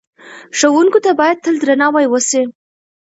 [0.57, 2.41] ښوونکو ته باید تل درناوی وسي.